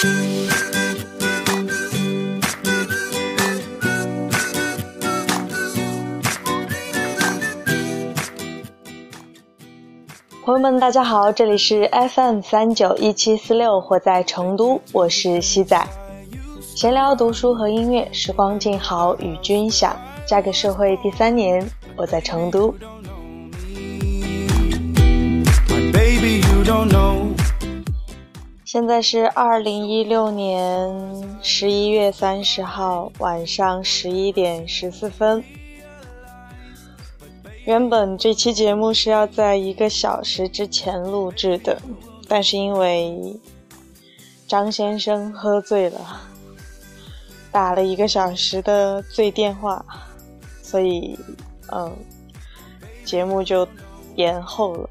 [0.00, 0.08] 朋
[10.54, 15.86] 友们，大家好，这里是 FM 三九一七四六，活在成都，我是西仔。
[16.74, 19.94] 闲聊、读书和音乐，时光静好，与君享。
[20.26, 21.62] 嫁给社会第三年，
[21.94, 22.74] 我在成都。
[28.72, 35.42] 现在是二零一六年十一月三十号晚上十一点十四分。
[37.64, 41.82] 原本这期节目是要在一个小时之前录制的，
[42.28, 43.36] 但是因为
[44.46, 46.20] 张先生喝醉了，
[47.50, 49.84] 打了一个小时的醉电话，
[50.62, 51.18] 所以
[51.72, 51.92] 嗯，
[53.04, 53.66] 节目就
[54.14, 54.88] 延后了。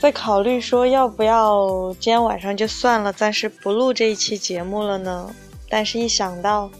[0.00, 5.30] 在考虑说要不要今天晚上就算了，暂时不录这一期节目了呢？
[5.68, 6.70] 但是一想到。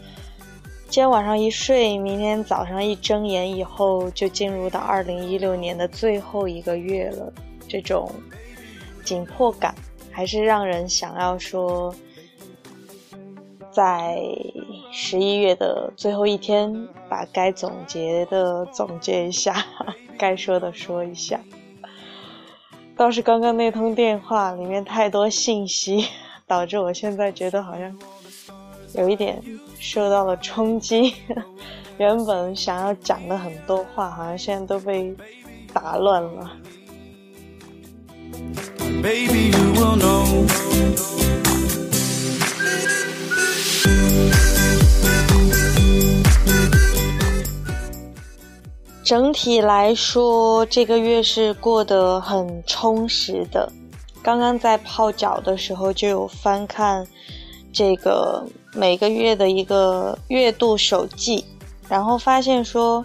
[0.88, 7.30] 今天晚上一睡，明天早上一睁眼以后，就进入到二零一六年的最后一个月了。
[7.68, 8.10] 这种
[9.04, 9.74] 紧迫感，
[10.10, 11.94] 还是让人想要说，
[13.70, 14.18] 在
[14.90, 19.64] 十一月的最后一天，把该总结的总结一下，
[20.18, 21.38] 该说的说一下。
[23.00, 26.04] 倒是刚刚那通电话里面太多信息，
[26.46, 27.98] 导致我现在觉得好像
[28.92, 29.42] 有一点。
[29.78, 31.14] 受到了冲击，
[31.96, 35.16] 原本想要讲的很多话，好像现在都被
[35.72, 36.50] 打乱了。
[49.10, 53.68] 整体来说，这个月是过得很充实的。
[54.22, 57.04] 刚刚在泡脚的时候，就有翻看
[57.72, 58.46] 这个。
[58.72, 61.44] 每个月的一个月度手记，
[61.88, 63.04] 然后发现说，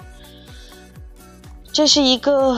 [1.74, 2.56] 这是一个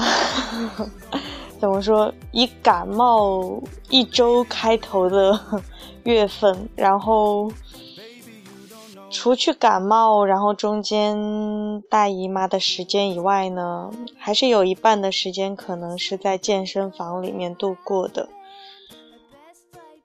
[1.57, 2.13] 怎么说？
[2.34, 5.40] 以感冒一周开头的
[6.03, 7.50] 月份，然后
[9.09, 18.28] 除去感冒，然后中间大姨妈的时间以外呢，还是有一半的时间可能是在健身房里面度过的。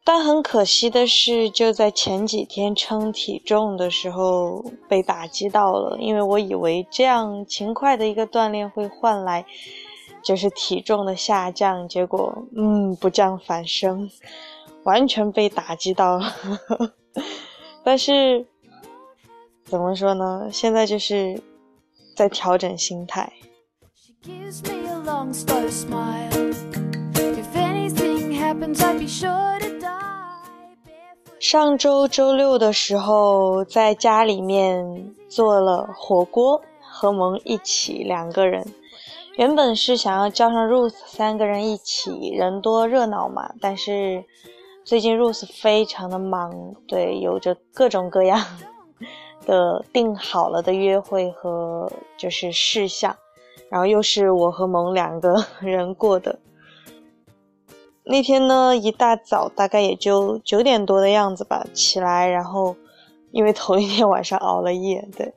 [0.04, 9.44] 但很可惜的是，就在前几天称体重的时候被打击到了，因为我以为这样勤快的一个锻炼会换来
[10.24, 14.10] 就是体重的下降，结果嗯不降反升，
[14.82, 16.34] 完全被打击到了。
[17.84, 18.44] 但是
[19.72, 20.50] 怎么说呢？
[20.52, 21.42] 现在就是
[22.14, 23.32] 在调整心态。
[31.40, 34.84] 上周周六的时候，在家里面
[35.26, 38.62] 做了火锅，和萌一起两个人。
[39.38, 43.50] 原本是想要叫上 Rose 三个人一起，人多热闹嘛。
[43.58, 44.22] 但是
[44.84, 46.52] 最近 Rose 非常的忙，
[46.86, 48.38] 对，有着各种各样
[49.46, 53.16] 的定好了的约会和就是事项，
[53.68, 56.38] 然后又是我和萌两个人过的。
[58.04, 62.74] 那天呢，一大早大概也就九点多的样子吧，起来，然后
[63.30, 65.32] 因为头一天晚上熬了夜，对，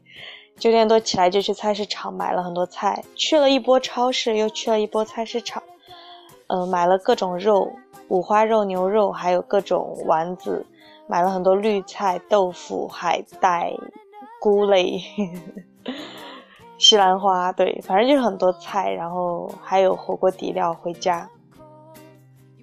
[0.58, 5.62] 九点多起来就去菜市场买了很多菜，去了一波超市，又去了一波菜市场，
[6.48, 7.72] 嗯，买了各种肉，
[8.08, 10.66] 五花肉、牛肉，还有各种丸子，
[11.08, 13.72] 买了很多绿菜、豆腐、海带、
[14.40, 15.00] 菇类、
[16.78, 21.30] 西兰花，对，反正就是很多菜，然后还有火锅底料回家。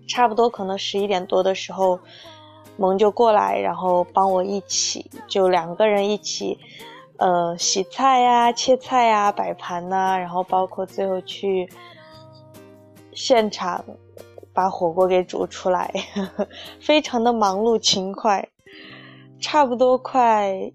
[0.09, 1.99] 差不多可能十一点多的时候，
[2.77, 6.59] 萌就过来，然后帮我一起，就两个人一起，
[7.19, 11.69] 呃，洗菜呀、切菜呀、摆盘呐，然后包括最后去
[13.15, 13.83] 现场
[14.53, 15.93] 把火锅给煮出来，
[16.81, 18.49] 非常的忙碌勤快。
[19.41, 20.73] 差不多快，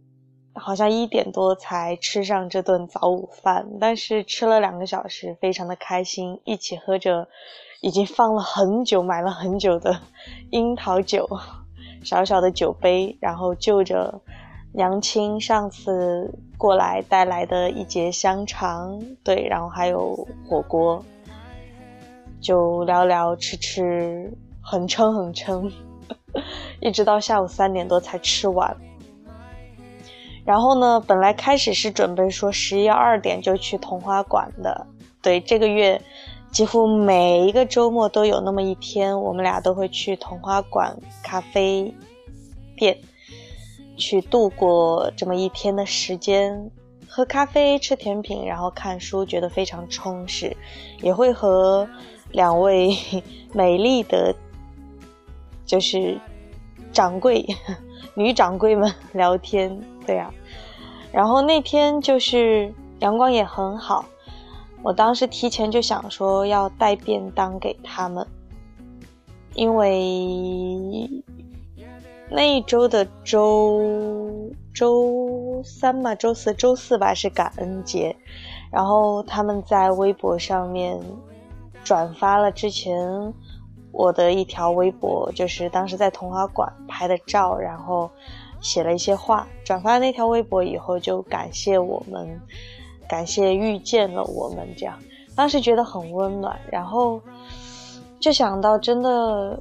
[0.54, 7.28] 好像一点多才吃上这顿早午饭，但是吃了两个小时，非常的开心，一起喝着。
[7.80, 10.02] 已经放了很久、买了很久的
[10.50, 11.30] 樱桃酒，
[12.04, 14.20] 小小的酒杯，然后就着
[14.74, 21.06] 娘亲上次过来带来的一节香肠，对，然后还有火锅，
[22.48, 25.70] 就聊聊吃吃，很撑很撑，
[26.80, 28.78] 一直到下午三点多才吃完。
[30.46, 34.88] 然后呢，本来开始是准备说十一二点就去童话馆的，
[35.22, 36.02] 对，这个月。
[36.50, 41.94] 几乎每一个周末都有那么一天，我们俩都会去童话馆咖啡
[42.78, 42.98] 店
[43.98, 46.72] 去度过这么一天的时间，
[47.06, 50.56] 喝咖啡、吃甜品，然后看书，觉得非常充实。
[51.02, 51.88] 也会和
[52.32, 52.96] 两位
[53.54, 54.36] 美丽的，
[55.66, 56.20] 就是
[56.92, 57.46] 掌柜、
[58.16, 60.32] 女掌柜们聊天，对呀。
[61.12, 64.06] 然后那天就是阳光也很好。
[64.84, 68.26] 我当时提前就想说要带便当给他们，
[69.56, 71.10] 因为
[72.30, 73.82] 那一周的周
[74.74, 78.16] 周三吧，周四周四吧是感恩节，
[78.72, 81.02] 然后他们在微博上面
[81.88, 83.34] 转发了之前
[83.94, 88.12] 我的一条微博，就是当时在童话馆拍的照，然后
[88.60, 92.42] 写了一些话，转发那条微博以后就感谢我们。
[93.08, 95.00] 感谢遇见了我们，这样
[95.34, 97.22] 当时觉得很温暖，然后
[98.20, 99.58] 就想到，真的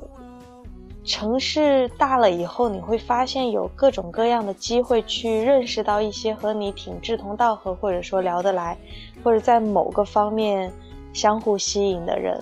[1.05, 8.76] 城市大了以后，你会发现有各种各样的机会去认识到一些和你挺志同道合，或者说聊得来，
[9.23, 10.73] 或者在某个方面
[11.16, 12.38] 相互吸引的人，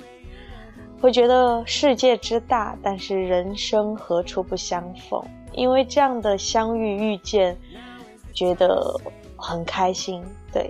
[1.00, 5.22] 会觉得世界之大，但是人生何处不相逢？
[5.52, 7.56] 因为这样的相遇遇见，
[8.32, 9.00] 觉得
[9.36, 10.20] 很开心。
[10.52, 10.68] 对，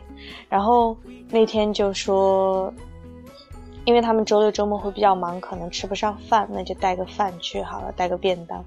[0.51, 0.95] 然后
[1.31, 2.71] 那天就说，
[3.87, 8.62] 因为他们周六周末会比较忙，可能吃不上饭，那就带个饭去好了，带个便当。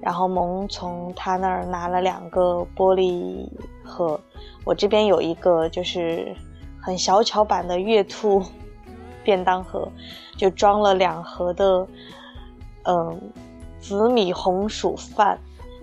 [0.00, 3.48] 然后萌从他那儿拿了两个玻璃
[3.82, 4.20] 盒，
[4.64, 6.32] 我这边有一个就是
[6.80, 8.40] 很小巧版的月兔
[9.26, 9.86] 便当盒，
[10.38, 11.86] 就装了两盒的
[12.84, 13.20] 嗯
[13.78, 15.38] 紫米红薯饭，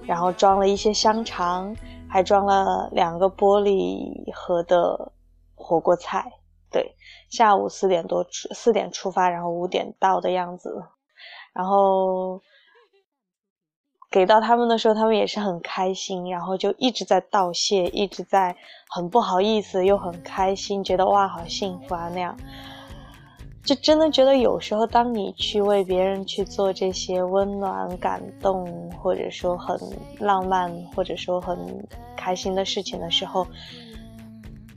[0.08, 1.76] 然后装了一些香肠。
[2.14, 5.12] 还装了两个玻璃盒的
[5.56, 6.32] 火锅菜，
[6.70, 6.96] 对，
[7.28, 10.84] 下午四点多出，四点出发，然后五点到的样子。
[11.54, 12.40] 然后
[14.12, 18.56] 给到他们的时候，他们也是很开心，然后就一直在道谢，一直在
[18.90, 22.38] 很不好意思又很开心，觉得哇，好幸福啊那样。
[23.64, 29.80] 就真的觉得有时候，当你去为别人去做这些温暖、感动，或者说很
[30.20, 31.58] 浪漫，或者说很
[32.18, 33.48] 开心的事情的时候，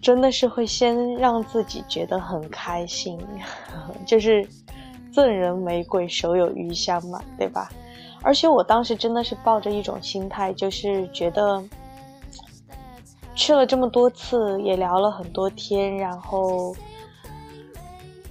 [0.00, 3.18] 真的是会先让自己觉得很开心，
[4.06, 4.48] 就是
[5.12, 7.68] 赠人玫瑰，手有余香嘛，对吧？
[8.22, 11.60] 而且我当时真的是抱着一种心态，就是觉得
[13.34, 16.72] 去了这么多次，也聊了很多天，然后。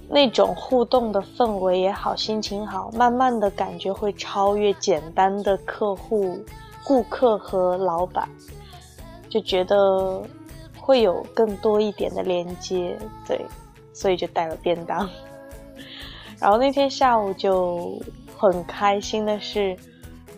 [0.08, 6.38] 那种互动的氛围也好，心情好，慢慢的感觉会超越简单的客户、
[6.84, 8.28] 顾客和老板，
[9.28, 10.22] 就觉得
[10.78, 13.44] 会有更多一点的连接，对，
[13.92, 15.08] 所以就带了便当。
[16.38, 18.00] 然后那天下午就
[18.36, 19.76] 很开心的是，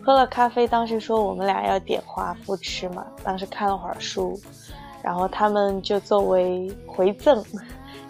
[0.01, 4.39] 喝了咖啡，当时说我们俩要点华夫吃嘛，当时看了会儿书，
[5.03, 7.43] 然后他们就作为回赠。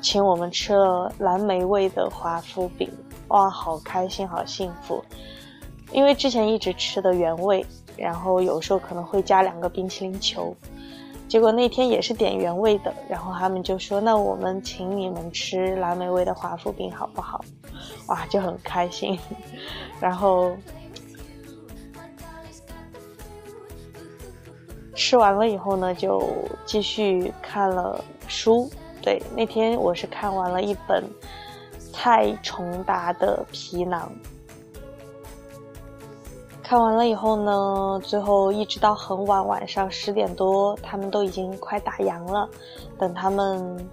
[0.01, 2.89] 请我们吃了蓝莓味的华夫饼，
[3.27, 5.03] 哇，好开心，好幸福！
[5.91, 7.65] 因为之前一直吃的原味，
[7.97, 10.55] 然后有时候可能会加两个冰淇淋球，
[11.27, 17.43] 结果那天也是点原味的，然后他们就说：“那我们请你们吃蓝莓味的华夫饼好不好？”
[18.07, 19.19] 哇，就很开心。
[19.99, 20.55] 然后
[24.95, 26.23] 吃完了以后呢，就
[26.65, 28.69] 继续看了书。
[29.01, 31.03] 对，那天我是看完了一本
[31.91, 34.11] 蔡崇达的《皮囊》，
[36.61, 42.47] 看完了以后呢，最后一直到很晚，晚上十点多，他们都已经快打烊了。
[42.97, 43.89] 等他们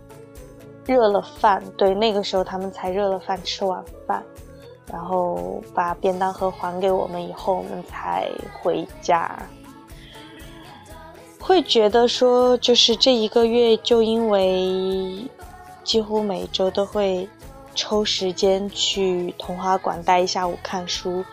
[0.85, 4.23] 热了饭，对，那个时候他们才热了饭，吃晚饭，
[4.93, 8.29] 然后把便当盒还给我们以后，我们才
[8.61, 9.37] 回家。
[11.47, 15.25] 会觉得说，就是这一个月，就因为
[15.85, 17.29] 几乎每周都会
[17.73, 21.25] 抽时间去童话馆待一下午看书，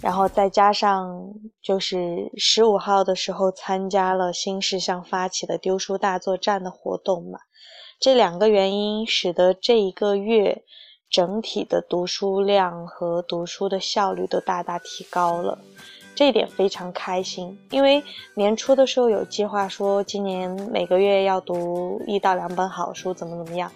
[0.00, 1.22] 然后再加上
[1.62, 7.38] 就是十五号的时候参加了新事项发起的丢书大作战的活动嘛，
[8.00, 10.62] 这两个原因使得这一个月
[11.10, 15.58] 整体的读书量和读书的效率都大大提高了。
[16.18, 18.02] 这一点非常开心，因为
[18.34, 23.70] 年初的时候有计划说今年每个月要读一到两本好书，怎么怎么样。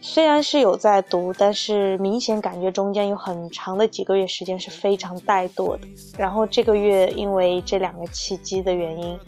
[0.00, 5.88] 虽然是有在读，但是明显感觉中间有很长的几个月时间是非常怠惰的。
[6.16, 9.18] 然后这个月因为这两个契机的原因，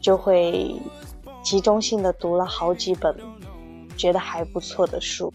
[0.00, 0.76] 就会
[1.42, 3.12] 集中性的读了好几本，
[3.96, 5.32] 觉得还不错的书。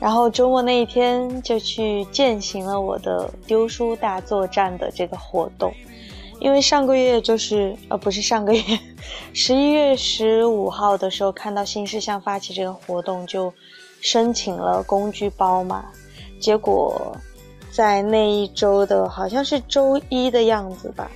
[0.00, 5.72] 然后周末那一天就去践行了我的丢书大作战的这个活动，
[6.40, 8.62] 因为上个月就是呃不是上个月，
[9.32, 13.52] 十一月十五号的时候看到新事项发起这个活动，就
[14.00, 15.86] 申请了工具包嘛，
[16.38, 17.16] 结果
[17.72, 21.10] 在那一周的好像是周一的样子吧，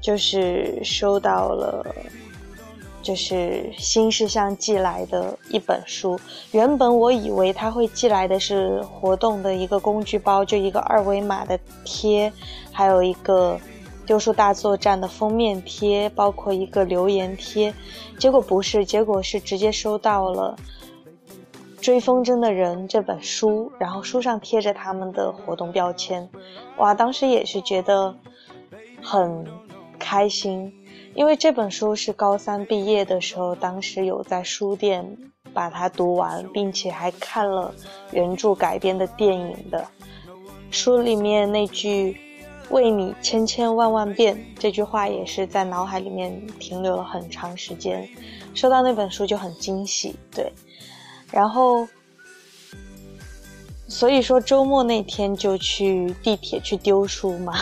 [0.00, 1.86] 就是收到了。
[3.00, 6.18] 就是新事项寄来的一本书，
[6.50, 12.30] 原本我以为他会寄来的是活动的一个工具包，就一个二维码的贴，
[12.72, 13.58] 还有一个
[14.04, 17.72] 丢书大作战的封面贴，包括一个留言贴，
[18.18, 20.56] 结果不是，结果是直接收到了
[21.80, 26.28] 《追风筝的人》这本书，然后书上贴着他们的活动标签，
[26.78, 28.14] 哇，当时也是觉得
[29.00, 29.46] 很
[29.98, 30.72] 开心。
[31.18, 35.04] 因为这本书是高三毕业的时候，当时有在书店
[35.52, 37.74] 把它读完，并且还看了
[38.12, 39.84] 原著改编的电影的。
[40.70, 42.16] 书里面那句
[42.70, 48.08] “为你千千万万遍”这句话也是在脑海里面停留了很长时间。
[48.54, 50.52] 收到那本书就很惊喜，对。
[51.32, 51.88] 然后，
[53.88, 57.54] 所以说周末那天就去地铁去丢书嘛。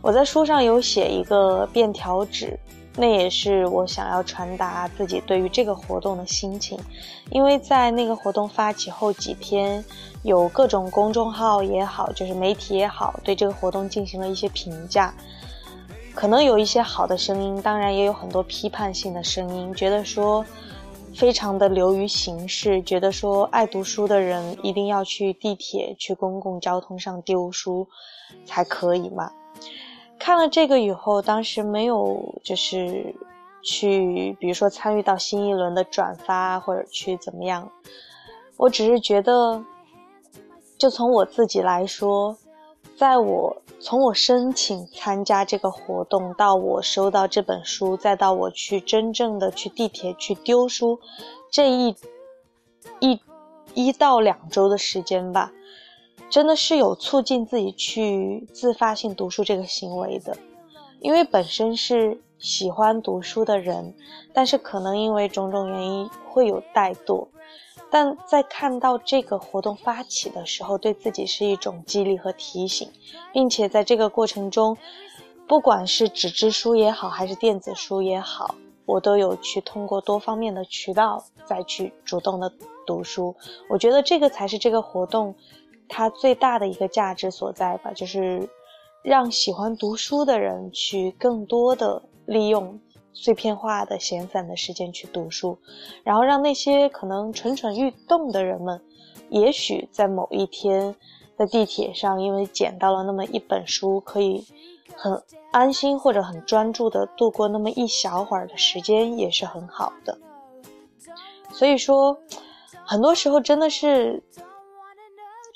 [0.00, 2.58] 我在书上有写一个便条纸，
[2.96, 6.78] 那也是我想要传达自己对于这个活动的心情。
[7.30, 9.84] 因为在那个活动发起后几天，
[10.22, 15.12] 有各种公众号也好，就是媒体也好，对这个活动进行了一些评价。
[16.14, 20.44] 可能有一些好的声音，当然也有很多批判性的声音，觉得说
[21.14, 27.86] 非常的流于形式，觉得说爱读书的人一定要去地铁、去公共交通上丢书
[28.46, 29.30] 才可以嘛。
[30.18, 33.14] 看了这个以后，当时没有就是
[33.62, 37.70] 去，比如说参与到新一轮的转发或者去怎么样，
[38.56, 39.64] 我只是觉得，
[40.76, 42.36] 就从我自己来说，
[42.96, 50.98] 在我从我申请参加这个活动到我收到这本书，再到我去真正的去地铁去丢书，
[51.50, 51.94] 这一
[53.00, 53.20] 一
[53.74, 55.52] 一到两周的时间吧。
[56.30, 60.36] 真的是有促进自己去自发性读书这个行为的，
[61.00, 63.94] 因为本身是喜欢读书的人，
[64.32, 67.26] 但是可能因为种种原因会有怠惰，
[67.90, 72.90] 但在看到这个活动发起的时候，对自己是一种激励和提醒，
[73.32, 74.76] 并且在这个过程中，
[75.46, 78.54] 不管是纸质书也好，还是电子书也好，
[78.84, 82.52] 我都有去通过多方面的渠道再去主动的
[82.86, 83.34] 读书，
[83.70, 85.34] 我觉得这个才是这个活动。
[85.88, 88.48] 它最大的一个价值所在吧，就是
[89.02, 92.78] 让喜欢读书的人去更多的利用
[93.12, 95.58] 碎片化的闲散的时间去读书，
[96.04, 98.80] 然后让那些可能蠢蠢欲动的人们，
[99.30, 100.94] 也许在某一天
[101.36, 104.44] 在地铁上，因为捡到了那么一本书，可以
[104.94, 110.18] 很安心或者很专注的度过那么一小会儿的时间，也是很好的。
[111.50, 112.16] 所以说，
[112.84, 114.22] 很多时候真的是。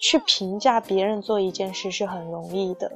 [0.03, 2.91] 去评价别人做一件事是很容易的，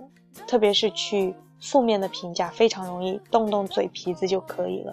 [0.48, 4.92] 特别是去负面的评价非常容易，动动嘴皮子就可以了。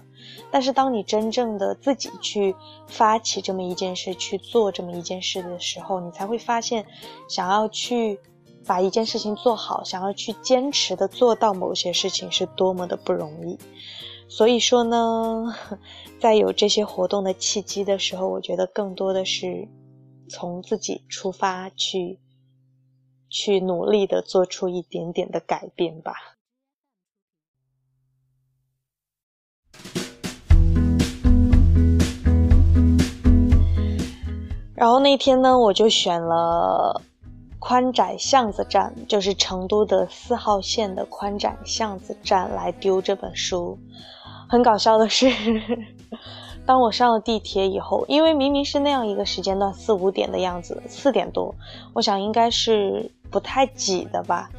[0.52, 2.56] 但是当你真正的自己去
[2.88, 6.86] 发起这么一件事，去做这么一件事的时候，你才会发现，
[7.28, 8.20] 想要去
[8.64, 13.58] 把一件事情做好，想要去坚持的做到某些事情是多么的不容易。
[14.30, 15.56] 所以说呢，
[16.22, 19.68] 在有这些活动的契机的时候，我觉得更多的是。
[20.36, 22.18] 从自己出发去，
[23.30, 26.16] 去努力的做出一点点的改变吧。
[34.74, 37.04] 然后那天呢，我就选了
[37.60, 43.78] 宽窄巷子站，就是成都的四号线的宽窄巷子站来丢这本书。
[44.50, 45.30] 很搞笑的是。
[46.66, 51.54] 当我上了地铁以后，因为明明是那样一个时间段，四五点的样子，四点多，
[51.94, 54.50] 我想应该是不太挤的吧。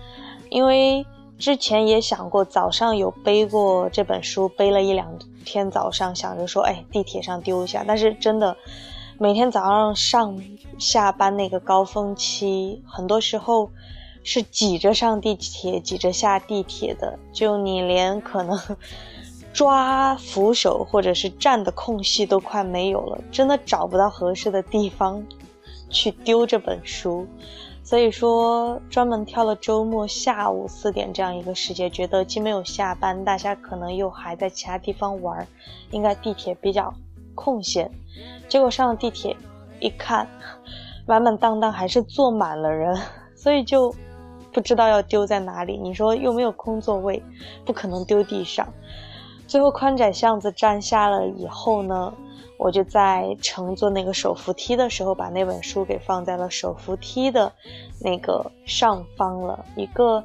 [0.50, 1.06] 因为
[1.38, 7.82] 之前也想过，早上有背过这本书，背了一两天，早上想着说，哎，地铁上丢一下。
[7.86, 8.54] 但是真的，
[9.18, 10.38] 每天早上上
[10.78, 13.70] 下班那个高峰期，很多时候
[14.22, 18.58] 是挤着上地铁，挤着下地铁的，就你连可能。
[19.54, 25.24] 抓扶手或者是站的空隙都快没有了，真的找不到合适的地方
[25.88, 27.24] 去丢这本书，
[27.84, 35.46] 所以说专门挑了周末下午四点这样一个时间，觉得既没有下班，大家可能又还在其他地方玩，
[35.92, 36.92] 应该地铁比较
[37.36, 37.88] 空闲。
[38.48, 39.36] 结果上了地铁
[39.78, 40.28] 一看，
[41.06, 42.98] 满满当当还是坐满了人，
[43.36, 43.94] 所以就
[44.52, 45.78] 不知道要丢在哪里。
[45.78, 47.22] 你说又没有空座位，
[47.64, 48.66] 不可能丢地上。
[49.46, 52.12] 最后宽窄巷子站下了以后呢？
[52.56, 57.52] 我就在乘坐那个手扶梯的时候，把那本书给放在了手扶梯的
[58.00, 60.24] 那个上方了一个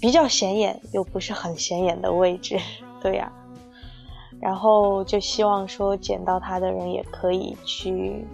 [0.00, 2.58] 比较显眼又不是很显眼的位置，
[3.00, 3.32] 对呀。
[4.40, 8.26] 然后就希望说捡到它的人也可以去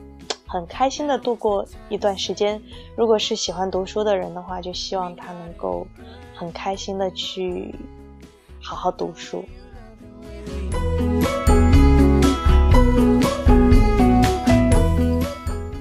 [0.47, 2.61] 很开心的度过一段时间。
[2.97, 5.87] 如果是喜欢读书的人的话，就希望他能够
[6.35, 7.75] 很开心的去
[8.63, 9.45] 好好读书。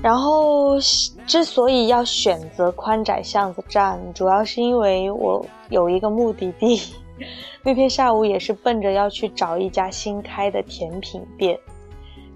[0.01, 0.77] 然后，
[1.25, 6.79] 之所以要选择宽窄巷子站，主要是因为我有一个目的地。
[7.63, 11.57] 那天下午也是奔着要去找一家新开的甜品店。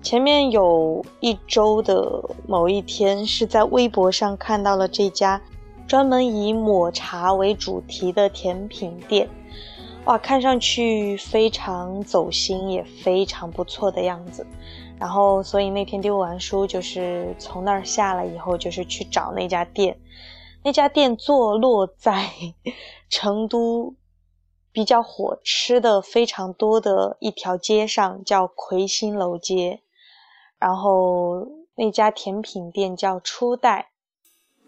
[0.01, 5.39] 前面有一周的某一天，是在微博上看到了这家
[5.85, 9.29] 专门以抹茶为主题的甜品店。
[10.05, 14.45] 哇，看上去非常走心，也非常不错的样子。
[14.99, 19.99] 然后，所以那天丢完书，就是从那儿下来以后，就是去找那家店。
[20.63, 22.29] 那家店坐落在
[23.09, 23.95] 成都
[24.71, 29.81] 比较火吃的非常多的一条街上，叫魁星楼街。
[30.57, 33.91] 然后那家甜品店叫初代，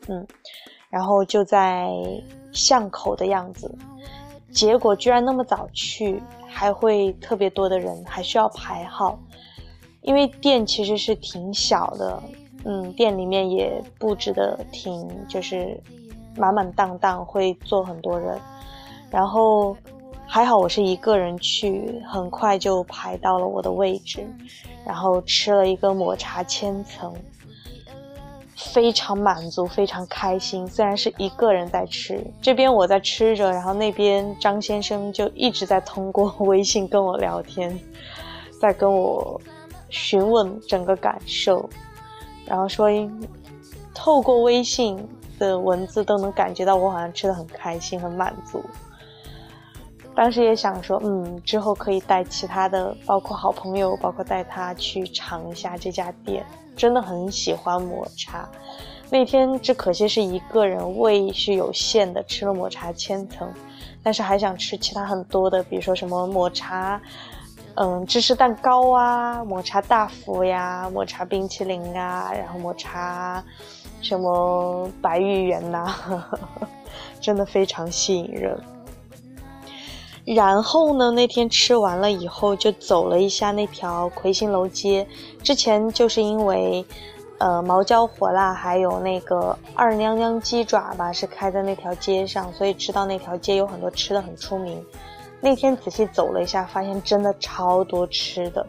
[0.08, 0.28] 嗯，
[0.90, 1.90] 然后就在
[2.54, 3.78] 巷口的样子。
[4.52, 9.18] 结果居然那么早去，还会特别多的人，还需要排号。
[10.02, 12.22] 因为店其实是挺小的，
[12.66, 15.80] 嗯，店里面也布置的挺就是
[16.36, 18.38] 满满当当，会坐很多人。
[19.10, 19.78] 然后
[20.26, 24.26] 还好我是一个人去，很快就排到了我的位置，
[24.86, 27.14] 然后吃了一个抹茶千层，
[28.74, 30.68] 非常满足，非常开心。
[30.68, 37.80] 虽然是一个人在吃，这边我在吃着，然后那边张先生就一直在通过微信跟我聊天，
[38.60, 39.40] 在跟我。
[39.94, 41.70] 询问整个感受，
[42.46, 42.88] 然后说，
[43.94, 44.98] 透过微信
[45.38, 48.64] 的文字都能感觉到我好像吃的很开心、很满足。
[50.14, 56.46] 当时也想说，嗯，之后可以带其他的，包括好朋友，包括带他去尝一下这家店，
[56.76, 58.48] 真的很喜欢抹茶。
[59.10, 63.50] 那天只可惜是一个人，胃是有限的，吃了抹茶千层，
[64.04, 67.02] 但是还想吃其他很多的，比如说什么抹茶。
[67.76, 73.42] 嗯，芝士蛋糕啊，抹茶大福呀，抹茶冰淇淋啊，然后抹茶
[74.02, 75.96] 什么白玉圆呐，
[77.22, 78.60] 真的非常吸引人。
[80.24, 85.06] 然后呢，那天吃完了以后，就走了一下那条魁星楼街。
[85.42, 86.86] 之前就是因为，
[87.40, 94.84] 呃，毛椒火辣还有那个二娘娘鸡爪吧，是开在那条街上，所以知道那条街有很多吃的很出名。
[95.42, 98.66] 那天仔细走了一下，发现真的超多吃的，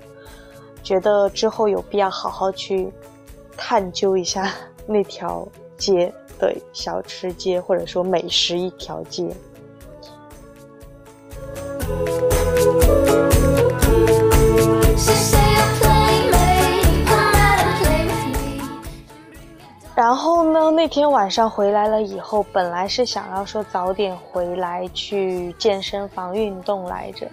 [0.83, 2.91] 觉得之后有必要好好去
[3.59, 4.55] 探究一下
[4.87, 6.11] 那条街，
[6.41, 9.31] 对，小吃街或者说美食一条街。
[19.95, 20.71] 然后呢？
[20.71, 27.29] 那天晚上回来了以后，本来是想要说早点回来去健身房运动来着，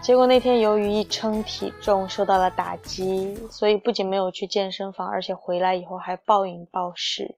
[0.00, 7.34] 结果那天由于一称体重受到了打击，所以不仅没有去健身房，而且回来以后还暴饮暴食。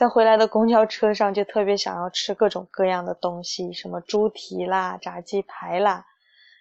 [0.00, 6.06] 在回来的公交车上就特别想要吃各种各样的东西，什么猪蹄啦、炸鸡排啦，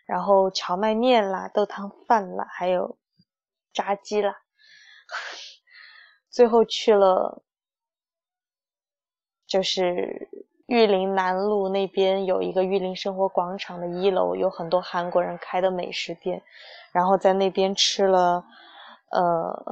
[0.06, 2.98] 然后荞麦面啦、豆汤饭啦，还有
[3.72, 4.36] 炸鸡啦。
[6.30, 7.42] 最后去了，
[9.48, 10.28] 就是
[10.66, 16.44] 玉林南路那边有一个玉林生活广场的一楼，有很多韩国人开的美食店，
[16.92, 18.44] 然后在那边吃了，
[19.12, 19.66] 呃，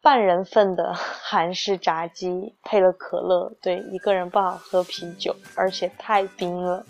[0.00, 3.52] 半人份的 韩式炸鸡，配了可乐。
[3.60, 6.84] 对，一个人不好喝啤酒，而且太冰了，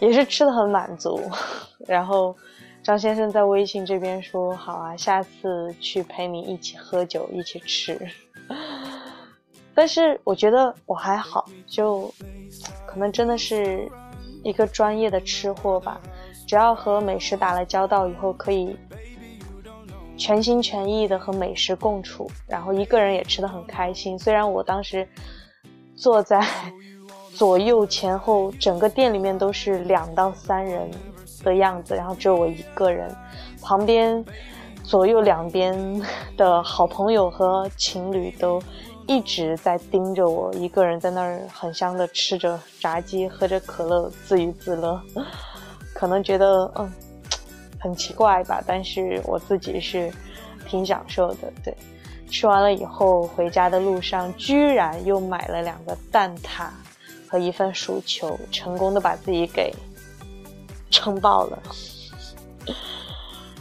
[0.00, 1.20] 也是吃的很满足，
[1.86, 2.36] 然后。
[2.82, 8.00] 张先生在微信这边说：“好啊，下次去陪你一起喝酒，一起吃。
[9.74, 12.08] ”但是我觉得我还好，就
[12.86, 13.90] 可能真的是
[14.44, 16.00] 一个专业的吃货吧。
[16.46, 18.78] 只要和美食打了交道以后，可以
[20.16, 24.18] 全心全意的和美食共处，然后一个人也吃的很开心。
[24.18, 25.06] 虽然我当时
[25.94, 26.44] 坐在
[27.34, 30.90] 左右前后整个店里面都是两到三人
[31.44, 33.14] 的样子，然后只有我一个人，
[33.60, 34.24] 旁边
[34.82, 36.02] 左右两边
[36.36, 38.60] 的好朋友和情侣都
[39.06, 44.98] 一直在盯着我一个人在那儿很香的吃着炸鸡，喝着可乐，自娱自乐，
[45.92, 46.90] 可能觉得嗯。
[47.78, 50.12] 很奇怪吧，但是我自己是
[50.66, 51.52] 挺享受的。
[51.62, 51.76] 对，
[52.30, 56.68] 吃完了以后回家的路上，居然又买了两个蛋挞
[57.28, 59.72] 和一份薯球，成功的把自己给
[60.90, 61.62] 撑爆了。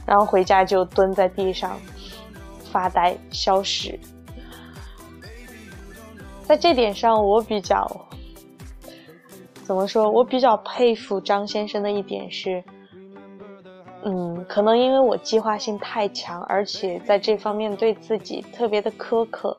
[0.05, 1.79] 然后回家就蹲在地上
[2.71, 3.99] 发呆消食。
[6.43, 8.05] 在这点上，我比较
[9.63, 10.09] 怎么说？
[10.09, 12.63] 我比较佩服张先生的一点是。
[14.07, 19.57] 嗯，可能因为我计划性太强，而且在这方面对自己特别的苛刻，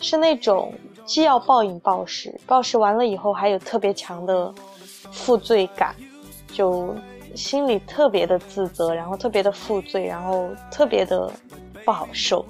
[0.00, 4.52] 是那种既要暴饮暴食，暴食完了以后还有特别强的
[5.12, 5.94] 负罪感，
[6.52, 6.92] 就
[7.36, 11.30] 心里特别的自责，然后特别的负罪，然后特别的
[11.84, 12.44] 不好受。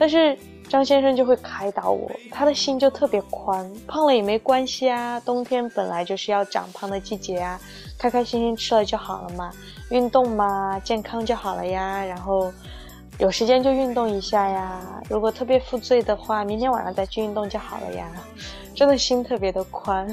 [0.00, 0.36] 但是
[0.68, 7.58] 张先生就会开导我，他的心就特别宽，胖了也没关系啊，冬天本来就是要长胖的季节啊，
[7.98, 9.50] 开开心心吃了就好了嘛。
[9.90, 12.04] 运动嘛，健康就好了呀。
[12.04, 12.52] 然后
[13.18, 15.02] 有时间就运动一下呀。
[15.08, 18.06] 如果特别负罪的话，明天晚上再去运动就好了呀。
[18.74, 20.06] 真的心特别的宽，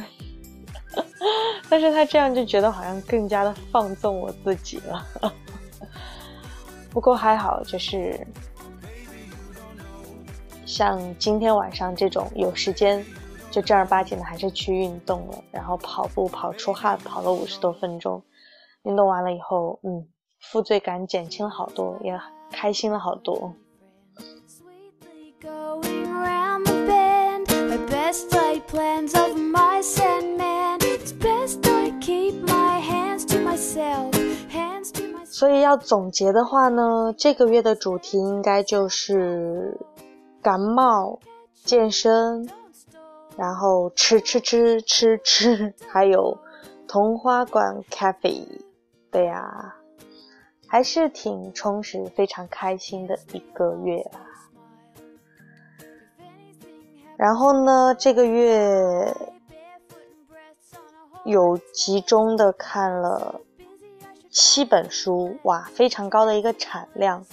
[1.70, 5.06] 但是他这样就觉得好像更加的放纵我自己了。
[6.90, 8.26] 不过还好，就是
[10.66, 13.06] 像今天晚上这种有时间
[13.52, 18.22] 就正儿八经的还是去运动了，然后跑步跑出汗，跑了五十多分钟。
[18.84, 20.08] 运动完了以后，嗯，
[20.40, 22.20] 负罪感减轻了好多，也
[22.52, 23.54] 开心了好多。
[35.24, 39.78] 所以要总结的话呢，这个月的主题应该就是
[40.46, 41.20] 感冒、
[41.64, 42.48] 健身，
[43.36, 46.38] 然后吃吃吃吃吃，还有
[46.88, 48.46] 童话馆 cafe。
[49.10, 49.76] 对呀，
[50.68, 54.20] 还是挺充实、非常开心的一个月啦。
[57.18, 59.12] 然后呢，这个月
[61.24, 63.42] 有集中的看了
[64.30, 67.26] 七本书，哇，非常高的一个产量。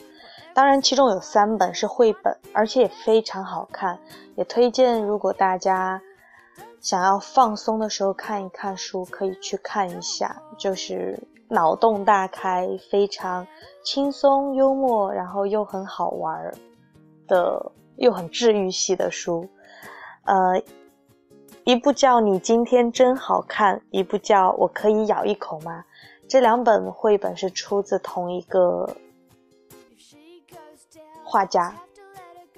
[0.54, 3.98] 当然，其中有三本是绘本，而且也非常好看，
[4.36, 6.00] 也推荐如果大家
[6.80, 11.18] 想要放松的时候看一看书，可以去看一下，就是。
[11.48, 13.46] 脑洞大开，非常
[13.84, 16.50] 轻松幽默，然后又很好玩
[17.28, 19.46] 的，又很治愈系的书。
[20.24, 20.62] 呃，
[21.64, 25.80] 一部叫《你今天真好看》，一部叫《我可以咬一口吗》。
[26.26, 28.88] 这两本绘本是出自同一个
[31.32, 31.74] 画家，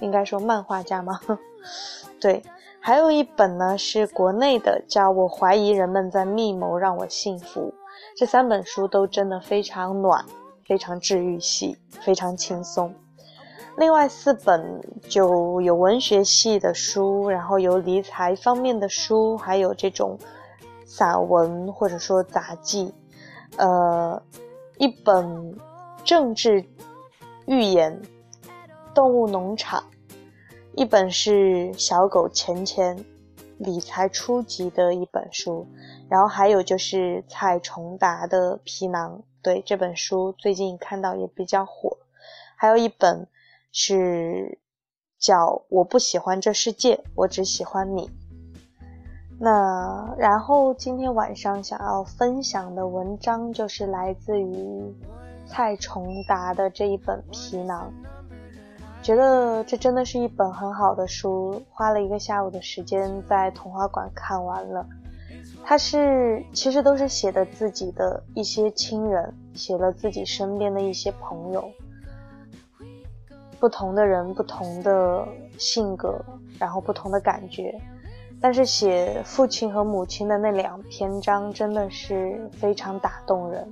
[0.01, 1.21] 应该说漫画家吗？
[2.21, 2.43] 对，
[2.81, 7.69] 还有一本呢是国内的，叫《我怀疑人们在密谋让我幸福》。
[8.17, 10.25] 这三本书都真的非常暖，
[10.67, 12.93] 非常治愈系，非常轻松。
[13.77, 20.19] 另外四本就有文学系的书，然后有理财方面的书，还有这种
[20.85, 22.93] 散文或者说杂记。
[23.57, 24.21] 呃，
[24.79, 25.57] 一本
[26.05, 26.65] 政治
[27.47, 28.01] 寓言
[28.95, 29.83] 《动物农场》，
[30.75, 33.05] 一本是小狗钱钱
[33.59, 35.67] 理财初级的一本书。
[36.09, 41.97] 然后还有就是蔡崇达的皮囊，对这本书最近看到也比较火。
[42.57, 43.27] 还有一本
[43.73, 44.59] 是
[45.19, 45.35] 叫
[45.71, 48.07] 《我不喜欢这世界，我只喜欢你》。
[49.41, 54.95] 那然后今天晚上想要分享的文章就是来自于
[55.47, 57.93] 蔡崇达的这一本皮囊，
[59.05, 64.87] 觉得这真的是一本很好的书，花了一个下午的时间在童话馆看完了。
[65.63, 71.71] 他是其实都是写的自己的一些亲人，写了自己身边的一些朋友，
[73.61, 76.19] 不同的人，不同的性格，
[76.59, 77.79] 然后不同的感觉。
[78.41, 83.71] 但是写父亲和母亲的那两篇章真的是非常打动人。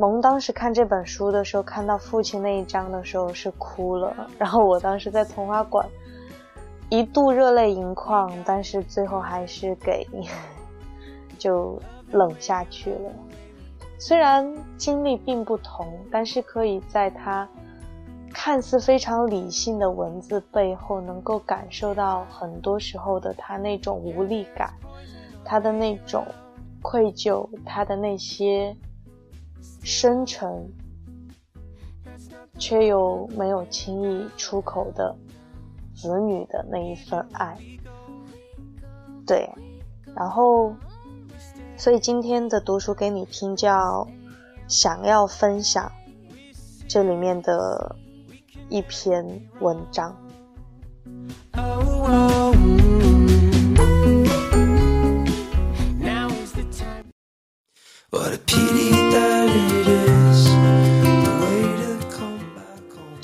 [0.00, 5.86] 萌当时看这本书的时候，看到父亲那一章的时候是哭了，然后我当时在童话馆。
[6.88, 10.04] 一度热泪盈眶，但是最后还是给
[11.38, 11.78] 就
[12.10, 13.12] 冷下去了。
[13.98, 17.46] 虽然经历并不同，但是可以在他
[18.32, 24.72] 看似非常理性的文字背后，能够感受到很多时候的他那种无力感，
[25.44, 26.26] 他的那种
[26.82, 28.74] 愧疚，他的那些
[29.82, 30.70] 深沉
[32.58, 35.16] 却又没有轻易出口的
[35.94, 37.56] 子女的那一份爱。
[39.26, 39.48] 对，
[40.14, 40.74] 然后。
[41.76, 44.06] 所以今天的读书给你听，叫
[44.68, 45.90] 想要分享
[46.86, 47.96] 这里面的
[48.68, 50.14] 一篇文章。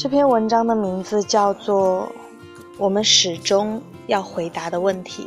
[0.06, 2.08] 这篇文章的名字叫做
[2.78, 5.26] 《我们始终要回答的问题》。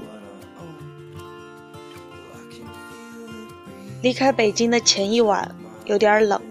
[4.02, 6.42] 离开北京的前一晚有点冷，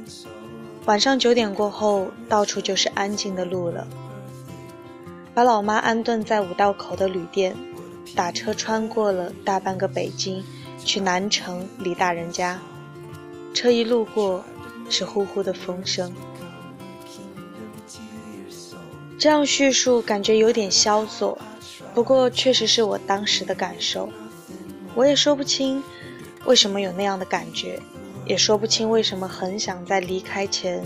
[0.85, 3.89] 晚上九点过后，到处就是安静的路了。
[5.33, 7.57] 把老妈安顿在五道口的旅店，
[8.15, 10.45] 打车穿过了大半个北京，
[10.85, 12.61] 去南城李大人家。
[13.55, 14.45] 车一路过，
[14.91, 16.13] 是呼呼的风声。
[19.19, 21.37] 这样叙述感觉有点萧索，
[21.93, 24.09] 不过确实是我当时的感受。
[24.95, 25.83] 我也说不清。
[26.45, 27.79] 为什么有那样的感觉，
[28.25, 30.83] 也说不清为什么很想在离开前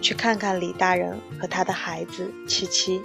[0.00, 3.02] 去看看李大人和他的孩子七七。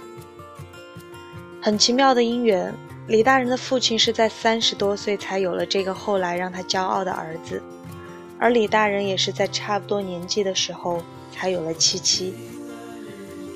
[1.60, 2.72] 很奇妙的姻缘，
[3.08, 7.60] 李大人的父亲是在三十多岁才有了这个后来让他骄傲的儿子，
[8.38, 11.02] 而李大人也是在差不多年纪的时候
[11.32, 12.32] 才有了七七。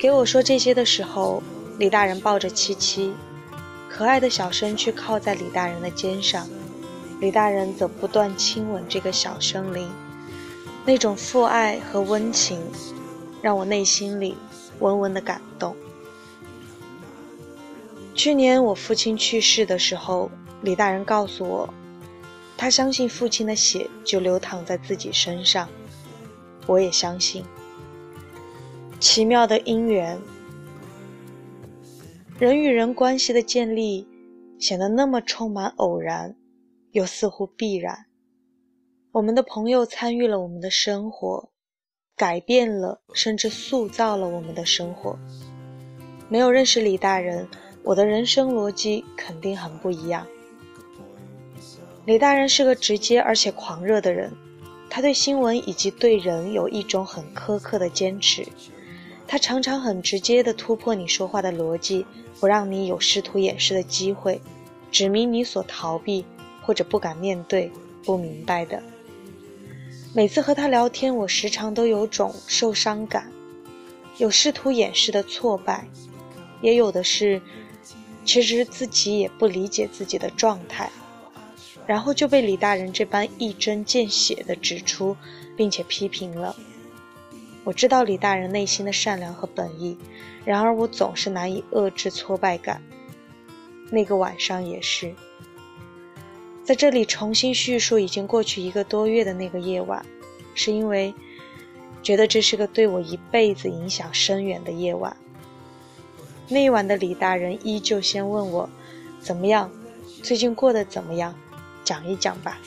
[0.04, 1.42] 给我说这些的时候，
[1.78, 3.14] 李大人抱着七七，
[3.88, 6.46] 可爱的小身躯靠在李大人的肩上。
[7.20, 9.88] 李大人则不断亲吻这个小生灵，
[10.84, 12.60] 那种父爱和温情，
[13.40, 14.36] 让我内心里
[14.80, 15.74] 温温的感动。
[18.14, 21.72] 去年我父亲去世的时候，李大人告诉我，
[22.58, 25.66] 他相信父亲的血就流淌在自己身上，
[26.66, 27.42] 我也相信。
[29.04, 30.18] 奇妙的因缘，
[32.38, 34.08] 人与人关系的建立，
[34.58, 36.34] 显得那么充满偶然。
[36.92, 38.06] 又似乎必然。
[39.12, 41.50] 我们的朋友参与了我们的生活，
[42.16, 45.18] 改变了甚至塑造了我们的生活。
[46.30, 47.46] 没有认识李大人，
[47.82, 50.26] 我的人生逻辑肯定很不一样。
[52.06, 54.32] 李大人是个直接而且狂热的人，
[54.88, 58.46] 他对新闻以及对人有一种很苛刻的坚持。
[59.26, 62.06] 他常常很直接地突破你说话的逻辑，
[62.40, 64.40] 不让你有试图掩饰的机会，
[64.90, 66.24] 指明你所逃避。
[66.66, 67.70] 或者不敢面对
[68.06, 68.82] 不明白的。
[70.14, 73.30] 每次和他聊天，我时常都有种受伤感，
[74.16, 75.87] 有试图掩饰的挫败，
[76.62, 77.42] 也有的是
[78.24, 80.90] 其实自己也不理解自己的状态，
[81.87, 85.14] 然后就被李大人这般一针见血地指出，
[85.58, 86.56] 并且批评了。
[87.64, 89.96] 我知道李大人内心的善良和本意，
[90.44, 92.83] 然而我总是难以遏制挫败感。
[93.90, 95.14] 那个晚上也是。
[96.62, 100.05] 在这里重新叙述已经过去一个多月的那个夜晚，
[100.55, 101.12] 是因为
[102.03, 105.16] 觉得这是个对我一辈子影响深远的夜晚。
[106.48, 108.68] 那一晚的李大人依旧先问我
[109.20, 109.70] 怎么样，
[110.22, 111.35] 最近过得怎么样，
[111.83, 112.59] 讲一讲吧。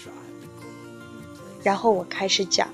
[1.63, 2.67] 然后我开始讲，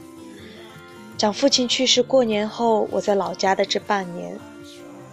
[1.23, 4.37] 讲父亲去世过年后我在老家的这半年，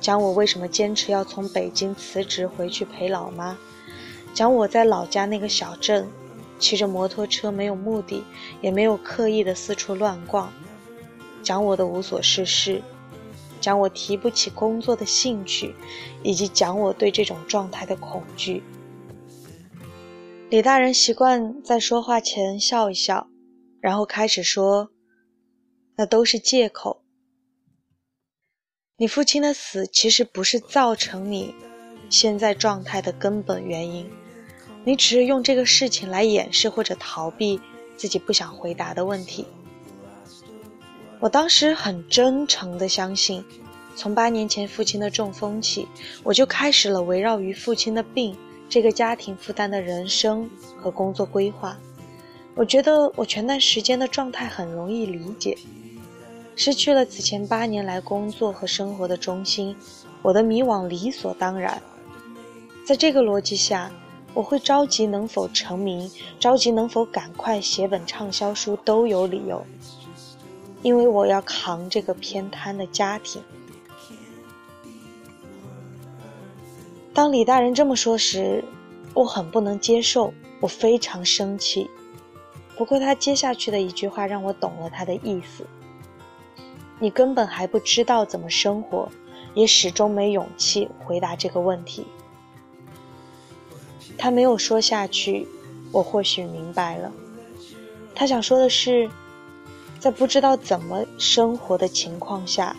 [0.00, 3.56] 讲我为什么坚持要从北京辞职回去陪老妈。
[4.34, 6.08] 讲我在老家那个小镇，
[6.58, 8.24] 骑着摩托车，没有目的，
[8.60, 10.52] 也没有刻意的四处乱逛。
[11.44, 12.82] 讲我的无所事事，
[13.60, 15.76] 讲我提不起工作的兴趣，
[16.24, 18.64] 以及讲我对这种状态的恐惧。
[20.48, 23.28] 李大人习惯在说话前笑一笑，
[23.80, 24.90] 然后开始说
[26.00, 27.02] ：“那都是借口。
[28.96, 31.54] 你父亲的死其实不是造成你
[32.08, 34.10] 现在状态的根本原因。”
[34.82, 37.60] 你只是用这个事情来掩饰或者逃避
[37.98, 39.44] 自己不想回答的问题。
[41.18, 43.44] 我当时很真诚地相信，
[43.94, 45.86] 从八年前父亲的中风起，
[46.22, 48.34] 我就开始了围绕于父亲的病
[48.70, 51.78] 这个家庭负担的人生和工作规划。
[52.54, 55.56] 我觉得我全段时间的状态很容易理解，
[56.56, 59.76] 失去了此前八年来工作和生活的中心，
[60.22, 61.80] 我的迷惘理所当然。
[62.84, 63.90] 在这个逻辑下。
[64.32, 66.08] 我会着急能否成名，
[66.38, 69.66] 着急能否赶快写本畅销书都有理由。
[70.82, 73.42] 因为我要扛这个偏瘫的家庭。
[77.12, 78.64] 当李大人这么说时，
[79.14, 81.90] 我很不能接受，我非常生气。
[82.76, 85.66] 不过他接下去的一句话让我懂了他的意思：
[87.00, 89.08] 你根本还不知道怎么生活，
[89.54, 92.06] 也始终没勇气回答这个问题。
[94.16, 95.48] 他没有说下去，
[95.90, 97.10] 我或许明白了，
[98.14, 99.10] 他想说的是，
[99.98, 102.76] 在不知道怎么生活的情况下，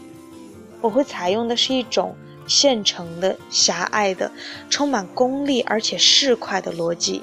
[0.80, 2.16] 我会采用的是一种。
[2.48, 4.30] 现成的、狭隘的、
[4.70, 7.22] 充满功利而且市侩的逻辑，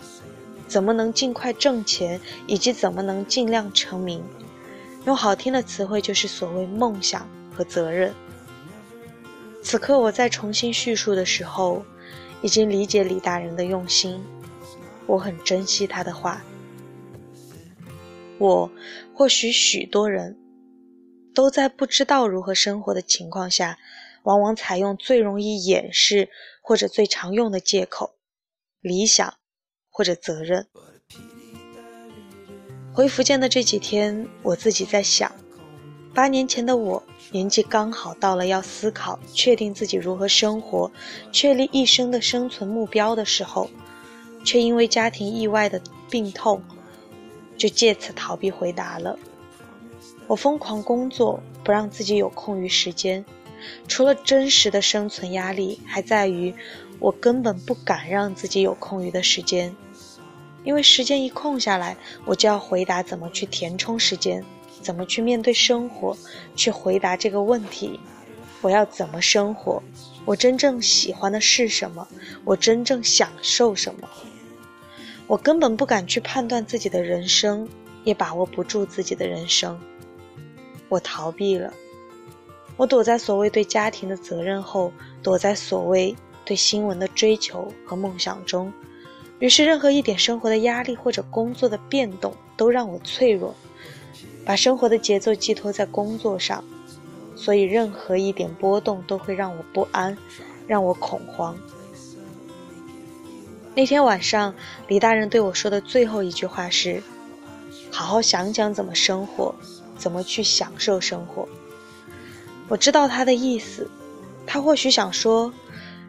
[0.68, 4.22] 怎么能尽快挣钱，以及怎么能尽量成名？
[5.04, 8.14] 用好听的词汇，就是所谓梦想和责任。
[9.62, 11.84] 此刻我在重新叙述的时候，
[12.42, 14.22] 已经理解李大人的用心，
[15.06, 16.42] 我很珍惜他的话。
[18.38, 18.70] 我，
[19.14, 20.38] 或许许多人，
[21.34, 23.78] 都在不知道如何生活的情况下。
[24.24, 26.28] 往往采用最容易掩饰
[26.60, 28.16] 或者最常用的借口：
[28.80, 29.34] 理想
[29.88, 30.68] 或者责任。
[32.92, 35.30] 回福建的这几天，我自己在想，
[36.12, 40.90] 八年前的我，年纪刚好到了要思考、确定自己如何生活、
[41.30, 43.70] 确立一生的生存目标的时候，
[44.44, 46.60] 却因为家庭意外的病痛，
[47.56, 49.16] 就借此逃避回答了。
[50.26, 53.24] 我疯狂工作，不让自己有空余时间。
[53.86, 56.54] 除了真实的生存压力，还在于
[56.98, 59.74] 我根本不敢让自己有空余的时间，
[60.68, 64.44] 因为时间一空下来，我就要回答怎么去填充时间，
[64.82, 66.14] 怎么去面对生活，
[66.54, 67.98] 去回答这个问题：
[68.60, 69.82] 我要怎么生活？
[70.26, 72.06] 我真正喜欢的是什么？
[72.44, 74.06] 我真正享受什么？
[75.26, 77.66] 我根本不敢去判断自己的人生，
[78.04, 79.80] 也把握不住自己的人生。
[80.90, 81.72] 我逃避了。
[82.76, 88.70] 我躲在所谓对家庭的责任后，躲在所谓对新闻的追求和梦想中，
[89.38, 93.54] 于是任何一点生活的压力或者工作的变动都让我脆弱，
[94.44, 96.64] 把生活的节奏寄托在工作上，
[97.36, 100.16] 所以任何一点波动都会让我不安，
[100.66, 101.56] 让我恐慌。
[103.74, 104.52] 那天晚上，
[104.88, 107.00] 李大人对我说的最后一句话是
[107.92, 109.54] ：“好好想想怎么生活，
[109.96, 111.48] 怎么去享受生活。”
[112.66, 113.88] 我知道他的意思，
[114.44, 115.52] 他或许想说，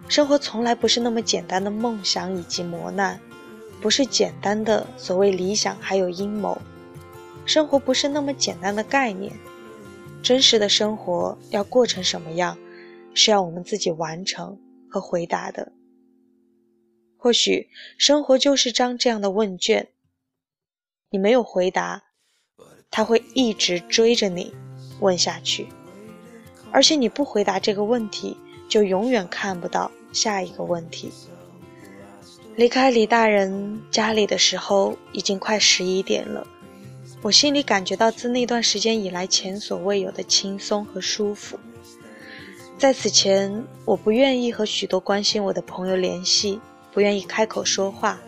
[0.10, 3.19] 生活从来不是那么简单的梦想以及磨难，
[3.80, 6.60] 不是简单的所谓理想还有阴谋，
[7.45, 9.32] 生活不是那么简单的概念，
[10.24, 12.58] 真实的生活要过成什么样，
[13.13, 15.72] 是要我们自己完成和回答的。
[17.15, 17.69] 或许
[18.00, 19.89] 生活就是张这样的问卷，
[21.12, 22.02] 你没有回答，
[22.89, 24.56] 他会一直追着你
[25.02, 25.67] 问下去。
[26.72, 31.12] 而且你不回答这个问题，就永远看不到下一个问题。
[32.56, 36.45] 离开李大人家里的时候，已经快十一点了。
[37.22, 41.60] 我心里感觉到自那段时间以来前所未有的轻松和舒服。
[42.78, 46.60] 在此前，我不愿意和许多关心我的朋友联系，
[46.93, 48.19] 不愿意开口说话。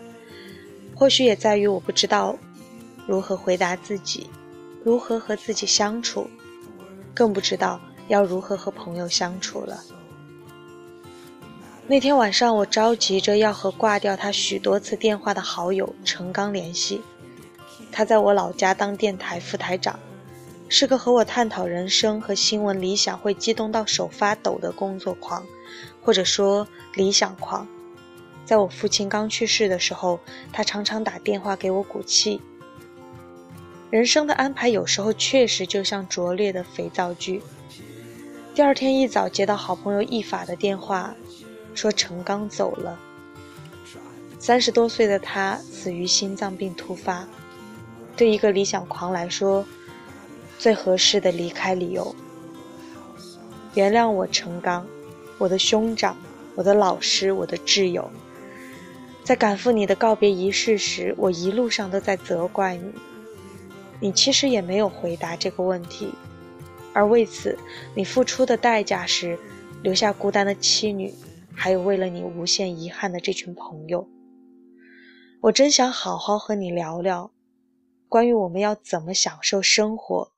[0.94, 2.36] 或许也在于我不知道
[3.06, 4.28] 如何回答自己，
[4.84, 6.28] 如何和自己相处，
[7.14, 7.80] 更不知道。
[8.08, 9.82] 要如何和朋友相处了？
[11.88, 17.02] 那天晚上，我着急着要和挂掉他许多次电话的好友陈刚联系。
[17.90, 19.98] 他在我老家当电台副台长，
[20.68, 25.44] 是个和我探讨人生和新闻理想会激动到手发抖的工作狂，
[26.00, 27.66] 或者说理想狂。
[28.44, 30.20] 在我父亲刚去世的时候，
[30.52, 32.40] 他常常打电话给我鼓气。
[33.90, 37.42] 人生的安排有时候确实就像拙劣的肥皂剧。
[38.54, 41.14] 第二天一早接到好朋友一法的电话，
[41.74, 42.98] 说陈刚走了。
[44.38, 47.26] 三十多岁的他死于心脏病突发。
[48.16, 49.64] 对一个理想狂来说，
[50.58, 52.14] 最合适的离开理由。
[53.74, 54.86] 原谅我，陈刚，
[55.38, 56.16] 我的兄长，
[56.54, 58.10] 我的老师，我的挚友。
[59.24, 62.92] 在赶赴你的告别仪式时，我一路上都在责怪你。
[64.00, 66.12] 你其实也没有回答这个问题。
[66.92, 67.56] 而为此，
[67.94, 69.38] 你付出的代价是
[69.82, 71.14] 留下孤单的妻女，
[71.62, 74.08] 还有为了你无限遗憾的这群朋友。
[75.42, 77.30] 我真想好好和你聊聊，
[78.08, 80.32] 关于我们要怎么享受生活，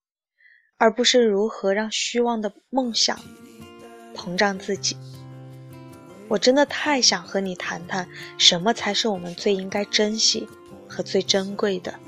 [0.77, 3.19] 而不是如何让虚妄的梦想
[4.15, 4.99] 膨胀自己。
[6.29, 8.07] 我真的太想和你谈谈，
[8.37, 10.47] 什么才是我们最应该珍惜
[10.87, 11.99] 和最珍贵的。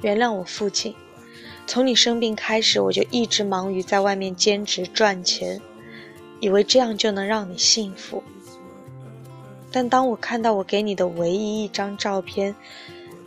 [0.00, 0.94] 原谅我父亲。
[1.66, 5.60] 从你生病开始，我就一直忙于在外面兼职赚钱，
[6.40, 8.22] 以为这样就能让你幸福。
[9.70, 12.54] 但当我看到我给你的唯一一张照片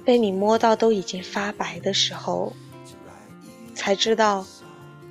[0.03, 2.53] 被你摸到都已经发白的时候，
[3.75, 4.45] 才知道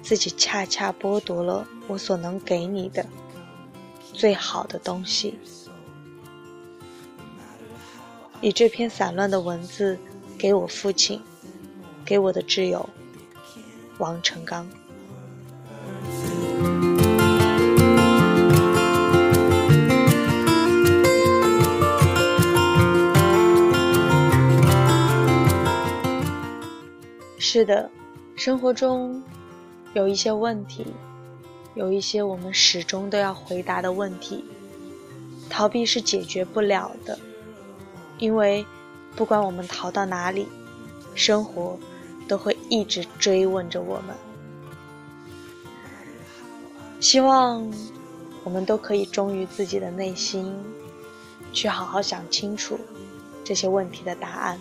[0.02, 3.06] 自己恰恰剥夺了我所能给你的
[4.12, 5.38] 最好的东西。
[8.40, 9.98] 以这篇散乱的文字
[10.38, 11.20] 给我父亲，
[12.04, 12.88] 给我的挚友。
[13.98, 14.66] 王成刚。
[27.42, 27.90] 是的，
[28.36, 29.22] 生活中
[29.94, 30.86] 有一些问题，
[31.74, 34.44] 有一些我们始终都要回答的问题，
[35.48, 37.18] 逃避是解决不了的，
[38.18, 38.64] 因为
[39.16, 40.46] 不管我们逃到哪里，
[41.14, 41.76] 生活。
[42.28, 44.14] 都会一直追问着我们，
[47.00, 47.68] 希望
[48.44, 50.54] 我们都可以忠于自己的内心，
[51.52, 52.78] 去好好想清楚
[53.42, 54.60] 这些问题的答案。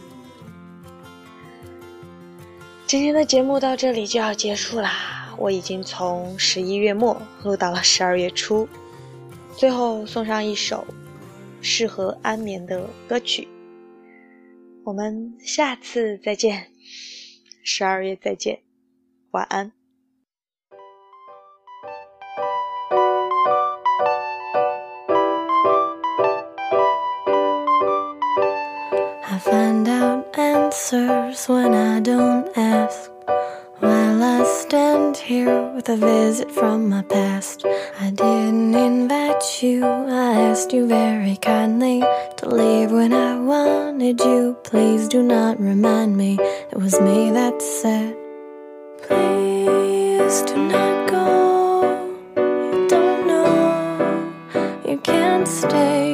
[2.89, 8.67] 今天的节目到这里就要结束啦，我已经从十一月末录到了十二月初，
[9.55, 10.83] 最后送上一首
[11.61, 13.47] 适合安眠的歌曲，
[14.83, 16.71] 我们下次再见。
[17.61, 18.61] 十二月再见，
[19.29, 19.71] 晚安。
[29.39, 33.09] Find out answers when I don't ask.
[33.79, 37.65] While I stand here with a visit from my past,
[38.01, 42.03] I didn't invite you, I asked you very kindly
[42.37, 44.57] to leave when I wanted you.
[44.65, 46.37] Please do not remind me
[46.71, 48.15] it was me that said,
[49.07, 52.11] Please do not go.
[52.35, 54.33] You don't know,
[54.85, 56.08] you can't stay.